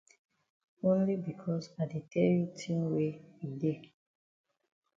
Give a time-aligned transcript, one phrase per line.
[0.89, 3.11] Only becos I di tell you tin wey
[3.45, 3.79] e dey.